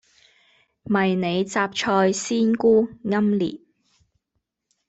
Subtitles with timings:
[0.85, 3.59] 迷你什菜鮮菇奄列